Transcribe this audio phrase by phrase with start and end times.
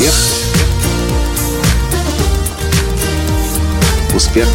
[0.00, 0.14] Успех.
[4.14, 4.48] Успех.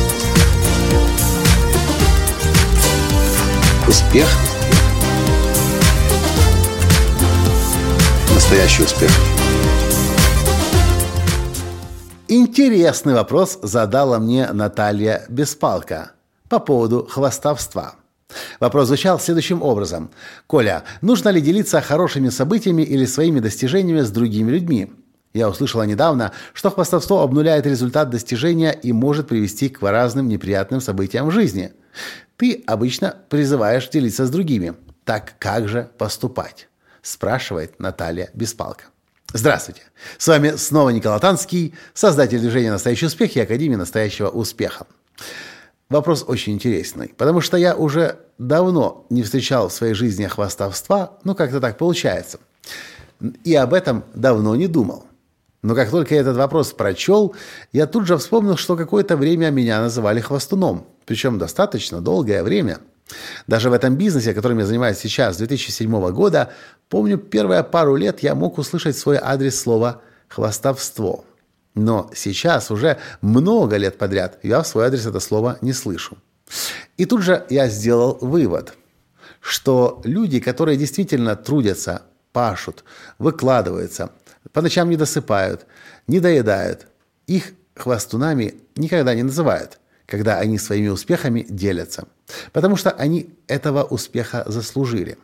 [3.87, 4.27] Успех.
[8.33, 9.11] Настоящий успех.
[12.27, 16.13] Интересный вопрос задала мне Наталья Беспалка
[16.49, 17.93] по поводу хвастовства.
[18.59, 20.09] Вопрос звучал следующим образом.
[20.47, 25.04] «Коля, нужно ли делиться хорошими событиями или своими достижениями с другими людьми?»
[25.35, 31.27] Я услышала недавно, что хвастовство обнуляет результат достижения и может привести к разным неприятным событиям
[31.27, 31.73] в жизни.
[32.37, 34.75] Ты обычно призываешь делиться с другими.
[35.03, 36.69] Так как же поступать?
[37.01, 38.85] Спрашивает Наталья Беспалка.
[39.33, 39.81] Здравствуйте!
[40.17, 44.87] С вами снова Николай Танский, создатель движения «Настоящий успех» и Академии «Настоящего успеха».
[45.89, 51.35] Вопрос очень интересный, потому что я уже давно не встречал в своей жизни хвастовства, ну
[51.35, 52.39] как-то так получается.
[53.43, 55.07] И об этом давно не думал.
[55.65, 57.35] Но как только я этот вопрос прочел,
[57.73, 62.77] я тут же вспомнил, что какое-то время меня называли хвостуном, причем достаточно долгое время–
[63.47, 66.51] даже в этом бизнесе, которым я занимаюсь сейчас, с 2007 года,
[66.89, 71.23] помню, первые пару лет я мог услышать свой адрес слова «хвастовство».
[71.75, 76.17] Но сейчас, уже много лет подряд, я в свой адрес это слово не слышу.
[76.97, 78.73] И тут же я сделал вывод,
[79.39, 82.83] что люди, которые действительно трудятся, пашут,
[83.19, 84.09] выкладываются,
[84.53, 85.65] по ночам не досыпают,
[86.07, 86.87] не доедают,
[87.27, 92.07] их хвастунами никогда не называют– когда они своими успехами делятся.
[92.51, 95.17] Потому что они этого успеха заслужили.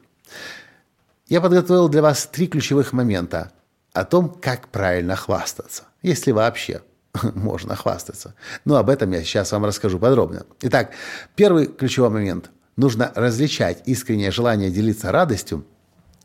[1.27, 3.51] Я подготовил для вас три ключевых момента
[3.93, 6.81] о том, как правильно хвастаться, если вообще
[7.35, 8.35] можно хвастаться.
[8.65, 10.45] Но об этом я сейчас вам расскажу подробно.
[10.61, 10.91] Итак,
[11.35, 12.51] первый ключевой момент.
[12.77, 15.65] Нужно различать искреннее желание делиться радостью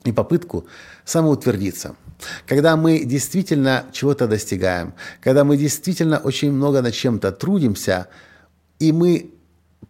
[0.04, 0.66] и попытку
[1.04, 1.96] самоутвердиться.
[2.46, 8.08] Когда мы действительно чего-то достигаем, когда мы действительно очень много над чем-то трудимся–
[8.78, 9.30] и мы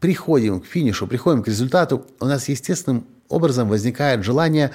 [0.01, 4.73] приходим к финишу, приходим к результату, у нас естественным образом возникает желание,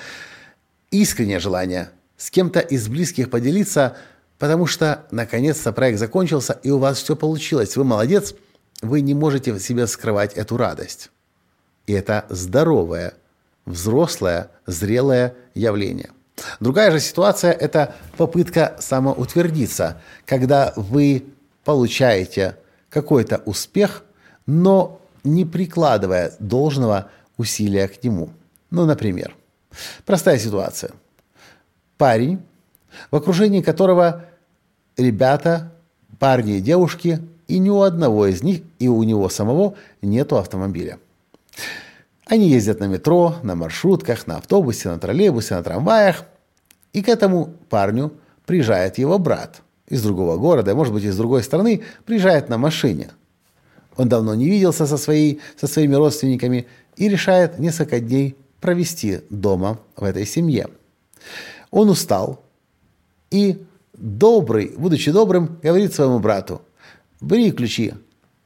[0.89, 3.97] искреннее желание с кем-то из близких поделиться,
[4.38, 8.35] потому что наконец-то проект закончился, и у вас все получилось, вы молодец,
[8.81, 11.09] вы не можете в себе скрывать эту радость.
[11.88, 13.13] И это здоровое,
[13.66, 16.12] взрослое, зрелое явление.
[16.59, 21.25] Другая же ситуация– это попытка самоутвердиться, когда вы
[21.63, 22.57] получаете
[22.90, 24.03] какой-то успех,
[24.46, 28.30] но не прикладывая должного усилия к нему.
[28.69, 29.35] Ну, например,
[30.06, 30.91] простая ситуация.
[31.97, 32.41] Парень,
[33.12, 34.25] в окружении которого
[34.97, 35.72] ребята,
[36.19, 41.00] парни и девушки, и ни у одного из них, и у него самого нету автомобиля.
[42.31, 46.24] Они ездят на метро, на маршрутках, на автобусе, на троллейбусе, на трамваях.
[46.94, 48.14] И к этому парню
[48.46, 49.62] приезжает его брат–
[49.92, 53.09] из другого города, может быть, из другой страны, приезжает на машине.
[53.97, 56.66] Он давно не виделся со, своей, со своими родственниками
[56.96, 60.69] и решает несколько дней провести дома в этой семье.
[61.72, 62.42] Он устал
[63.31, 66.62] и добрый, будучи добрым, говорит своему брату,
[67.19, 67.94] бери ключи,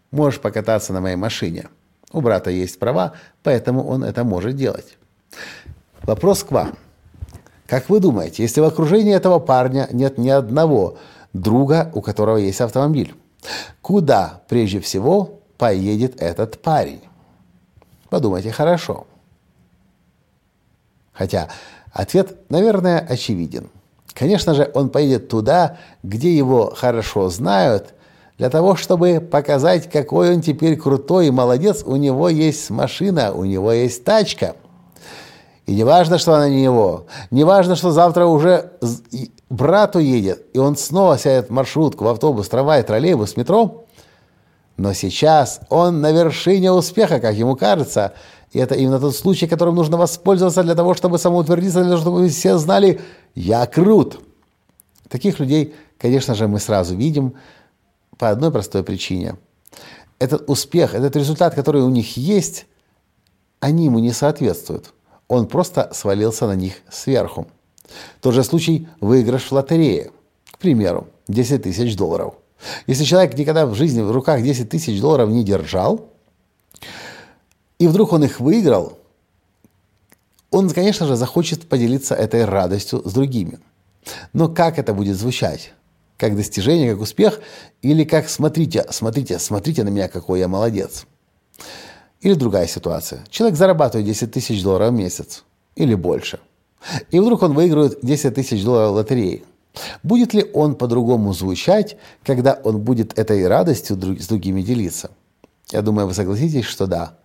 [0.09, 1.69] можешь покататься на моей машине.
[2.15, 3.11] У брата есть права,
[3.43, 4.97] поэтому он это может делать.
[6.03, 6.77] Вопрос к вам.
[7.67, 10.97] Как вы думаете, если в окружении этого парня нет ни одного
[11.33, 13.13] друга, у которого есть автомобиль.
[13.81, 17.01] Куда прежде всего поедет этот парень?
[18.09, 19.07] Подумайте хорошо.
[21.11, 21.49] Хотя
[21.91, 23.69] ответ, наверное, очевиден.
[24.13, 27.93] Конечно же, он поедет туда, где его хорошо знают,
[28.37, 33.45] для того, чтобы показать, какой он теперь крутой и молодец, у него есть машина, у
[33.45, 34.55] него есть тачка–
[35.65, 38.71] и не важно, что она не его, не важно, что завтра уже
[39.49, 43.85] брат уедет, и он снова сядет в маршрутку, в автобус, трамвай, троллейбус, метро.
[44.77, 48.13] Но сейчас он на вершине успеха, как ему кажется.
[48.51, 52.29] И это именно тот случай, которым нужно воспользоваться для того, чтобы самоутвердиться, для того, чтобы
[52.29, 53.01] все знали
[53.33, 54.19] «я крут».
[55.09, 57.35] Таких людей, конечно же, мы сразу видим
[58.17, 59.35] по одной простой причине.
[60.19, 62.65] Этот успех, этот результат, который у них есть,
[63.59, 64.93] они ему не соответствуют
[65.27, 67.47] он просто свалился на них сверху.
[68.21, 70.11] Тот же случай выигрыш в лотерее.
[70.51, 72.35] К примеру, 10 тысяч долларов.
[72.87, 76.09] Если человек никогда в жизни в руках 10 тысяч долларов не держал,
[77.77, 78.97] и вдруг он их выиграл,
[80.49, 83.59] он, конечно же, захочет поделиться этой радостью с другими.
[84.33, 85.73] Но как это будет звучать?
[86.17, 87.41] Как достижение, как успех?
[87.81, 91.05] Или как «смотрите, смотрите, смотрите на меня, какой я молодец»?
[92.21, 93.23] Или другая ситуация.
[93.29, 95.43] Человек зарабатывает 10 тысяч долларов в месяц
[95.75, 96.39] или больше.
[97.11, 99.43] И вдруг он выигрывает 10 тысяч долларов в лотерее.
[100.03, 105.11] Будет ли он по-другому звучать, когда он будет этой радостью с другими делиться?
[105.71, 107.17] Я думаю, вы согласитесь, что да.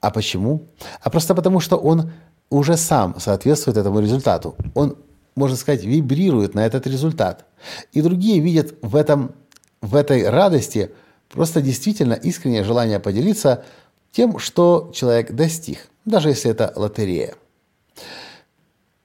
[0.00, 0.66] А почему?
[1.00, 2.12] А просто потому, что он
[2.50, 4.56] уже сам соответствует этому результату.
[4.74, 4.96] Он,
[5.36, 7.44] можно сказать, вибрирует на этот результат.
[7.92, 9.34] И другие видят в, этом,
[9.80, 10.90] в этой радости
[11.28, 13.64] просто действительно искреннее желание поделиться
[14.10, 17.34] тем, что человек достиг, даже если это лотерея.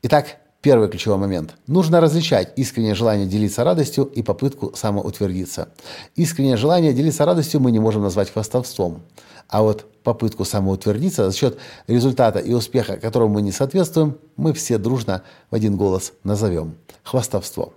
[0.01, 1.55] Итак, Первый ключевой момент.
[1.65, 5.69] Нужно различать искреннее желание делиться радостью и попытку самоутвердиться.
[6.15, 9.01] Искреннее желание делиться радостью мы не можем назвать хвастовством.
[9.47, 11.57] А вот попытку самоутвердиться за счет
[11.87, 17.73] результата и успеха, которому мы не соответствуем, мы все дружно в один голос назовем хвастовство.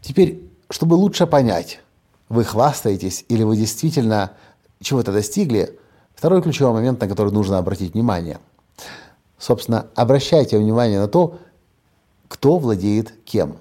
[0.00, 1.80] Теперь, чтобы лучше понять,
[2.28, 4.32] вы хвастаетесь или вы действительно
[4.80, 5.78] чего-то достигли,
[6.14, 8.38] второй ключевой момент, на который нужно обратить внимание–
[9.42, 11.40] Собственно, обращайте внимание на то,
[12.28, 13.56] кто владеет кем.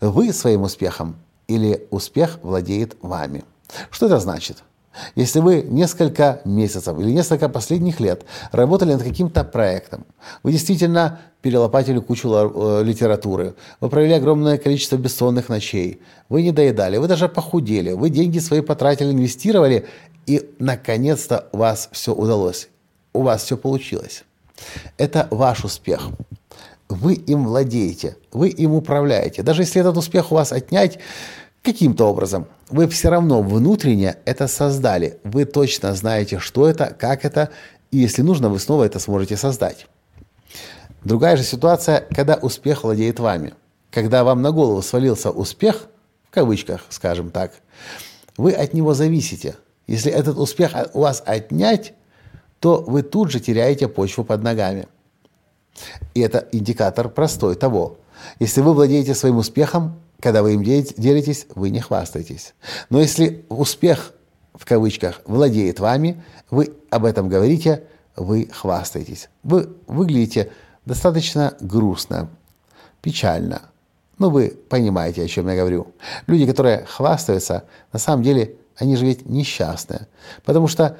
[0.00, 1.14] Вы своим успехом
[1.46, 3.44] или успех владеет вами.
[3.92, 4.64] Что это значит?
[5.14, 10.04] Если вы несколько месяцев или несколько последних лет работали над каким-то проектом,
[10.42, 16.96] вы действительно перелопатили кучу э, литературы, вы провели огромное количество бессонных ночей, вы не доедали,
[16.96, 19.86] вы даже похудели, вы деньги свои потратили, инвестировали,
[20.26, 22.68] и наконец-то у вас все удалось,
[23.12, 24.24] у вас все получилось.
[24.98, 26.08] Это ваш успех.
[26.88, 29.42] Вы им владеете, вы им управляете.
[29.42, 30.98] Даже если этот успех у вас отнять
[31.62, 35.18] каким-то образом, вы все равно внутренне это создали.
[35.24, 37.50] Вы точно знаете, что это, как это,
[37.90, 39.86] и если нужно, вы снова это сможете создать.
[41.04, 43.54] Другая же ситуация, когда успех владеет вами.
[43.90, 45.88] Когда вам на голову свалился успех,
[46.30, 47.52] в кавычках, скажем так,
[48.36, 49.56] вы от него зависите.
[49.86, 51.94] Если этот успех у вас отнять,
[52.60, 54.86] то вы тут же теряете почву под ногами.
[56.14, 57.96] И это индикатор простой того.
[58.38, 62.54] Если вы владеете своим успехом, когда вы им делитесь, вы не хвастаетесь.
[62.88, 64.12] Но если успех,
[64.54, 67.84] в кавычках, владеет вами, вы об этом говорите,
[68.16, 69.28] вы хвастаетесь.
[69.42, 70.52] Вы выглядите
[70.84, 72.28] достаточно грустно,
[73.00, 73.62] печально.
[74.18, 75.94] Ну, вы понимаете, о чем я говорю.
[76.26, 80.08] Люди, которые хвастаются, на самом деле, они же ведь несчастные.
[80.44, 80.98] Потому что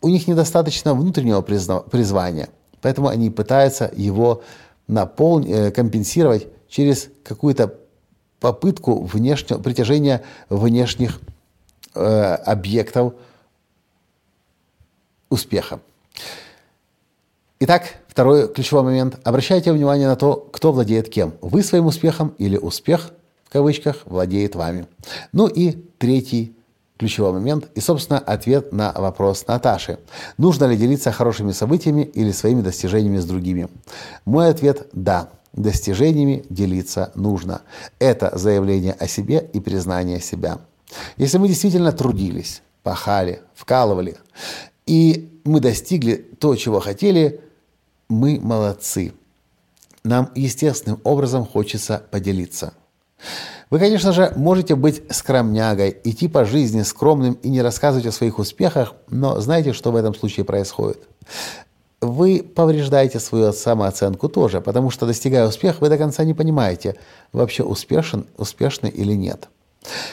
[0.00, 2.48] у них недостаточно внутреннего призвания,
[2.80, 4.42] поэтому они пытаются его
[4.86, 7.74] наполнить, э, компенсировать через какую-то
[8.40, 11.20] попытку внешнего, притяжения внешних
[11.94, 13.14] э, объектов
[15.28, 15.80] успеха.
[17.60, 19.18] Итак, второй ключевой момент.
[19.22, 21.34] Обращайте внимание на то, кто владеет кем.
[21.42, 23.12] Вы своим успехом или успех,
[23.44, 24.86] в кавычках, владеет вами.
[25.32, 26.56] Ну и третий
[26.98, 29.98] ключевой момент и, собственно, ответ на вопрос Наташи.
[30.38, 33.68] Нужно ли делиться хорошими событиями или своими достижениями с другими?
[34.24, 35.28] Мой ответ– да.
[35.52, 37.62] Достижениями делиться нужно.
[37.98, 40.58] Это заявление о себе и признание себя.
[41.16, 44.16] Если мы действительно трудились, пахали, вкалывали,
[44.86, 47.40] и мы достигли то, чего хотели,
[48.08, 49.12] мы молодцы.
[50.02, 52.74] Нам естественным образом хочется поделиться.
[53.70, 58.38] Вы, конечно же, можете быть скромнягой, идти по жизни скромным и не рассказывать о своих
[58.38, 61.06] успехах, но знаете, что в этом случае происходит?
[62.00, 66.96] Вы повреждаете свою самооценку тоже, потому что, достигая успеха, вы до конца не понимаете,
[67.32, 69.48] вообще успешен, успешны или нет.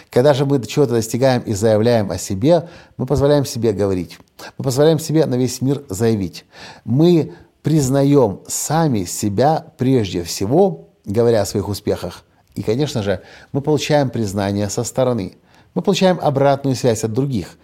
[0.09, 4.17] Когда же мы чего-то достигаем и заявляем о себе, мы позволяем себе говорить.
[4.57, 6.45] Мы позволяем себе на весь мир заявить.
[6.83, 7.33] Мы
[7.63, 12.23] признаем сами себя прежде всего, говоря о своих успехах,
[12.55, 13.21] и, конечно же,
[13.51, 15.37] мы получаем признание со стороны.
[15.75, 17.57] Мы получаем обратную связь от других,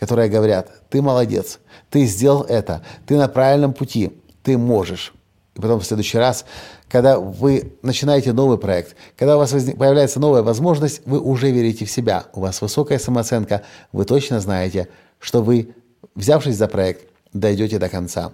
[0.00, 5.12] которые говорят, ты молодец, ты сделал это, ты на правильном пути, ты можешь.
[5.54, 6.46] И потом в следующий раз,
[6.88, 11.90] когда вы начинаете новый проект, когда у вас появляется новая возможность, вы уже верите в
[11.90, 14.88] себя, у вас высокая самооценка, вы точно знаете,
[15.18, 15.74] что вы,
[16.14, 18.32] взявшись за проект, дойдете до конца.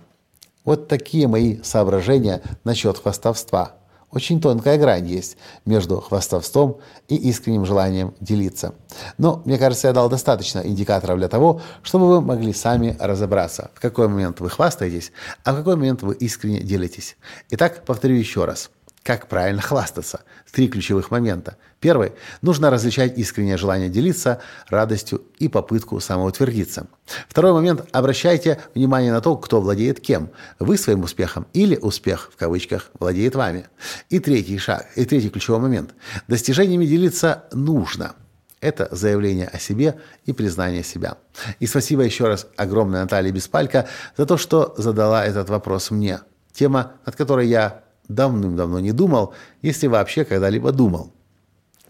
[0.64, 3.73] Вот такие мои соображения насчет хвастовства.
[4.16, 8.73] Очень тонкая грань есть между хвастовством и искренним желанием делиться.
[9.18, 13.80] Но, мне кажется, я дал достаточно индикаторов для того, чтобы вы могли сами разобраться, в
[13.80, 15.12] какой момент вы хвастаетесь,
[15.44, 17.18] а в какой момент вы искренне делитесь.
[17.50, 18.70] Итак, повторю еще раз.
[19.06, 20.22] Как правильно хвастаться?
[20.50, 21.58] Три ключевых момента.
[21.78, 22.14] Первый.
[22.42, 26.88] Нужно различать искреннее желание делиться радостью и попытку самоутвердиться.
[27.28, 27.88] Второй момент.
[27.92, 30.30] Обращайте внимание на то, кто владеет кем.
[30.58, 33.68] Вы своим успехом или успех, в кавычках, владеет вами.
[34.10, 35.94] И третий шаг, и третий ключевой момент.
[36.26, 38.16] Достижениями делиться нужно.
[38.60, 41.16] Это заявление о себе и признание себя.
[41.60, 43.86] И спасибо еще раз огромное Наталье Беспалько
[44.16, 46.22] за то, что задала этот вопрос мне.
[46.52, 51.12] Тема, над которой я давным-давно не думал, если вообще когда-либо думал.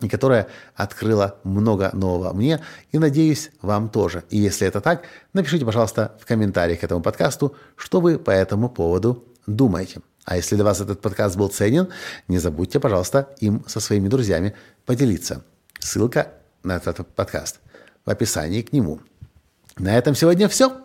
[0.00, 2.60] и которая открыла много нового мне,
[2.92, 4.24] и, надеюсь, вам тоже.
[4.30, 8.68] И если это так, напишите, пожалуйста, в комментариях к этому подкасту, что вы по этому
[8.68, 10.00] поводу думаете.
[10.24, 11.88] А если для вас этот подкаст был ценен,
[12.28, 14.54] не забудьте, пожалуйста, им со своими друзьями
[14.84, 15.42] поделиться.
[15.78, 16.32] Ссылка
[16.62, 17.60] на этот подкаст
[18.04, 19.00] в описании к нему.
[19.78, 20.76] На этом сегодня все.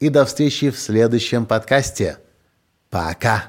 [0.00, 2.18] И до встречи в следующем подкасте.
[2.88, 3.48] Пока.